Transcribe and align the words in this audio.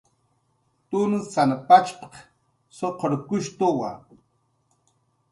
"Tunsan 0.89 1.51
pachp""q 1.67 2.11
suqurkushtuwa" 2.77 3.89